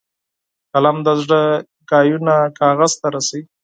قلم 0.73 0.97
د 1.05 1.09
زړه 1.21 1.41
خبرې 1.89 2.37
کاغذ 2.59 2.91
ته 3.01 3.07
رسوي 3.15 3.43